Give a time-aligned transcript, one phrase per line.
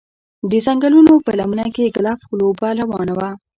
[0.51, 3.29] د ځنګلونو په لمنه کې ګلف لوبه روانه وه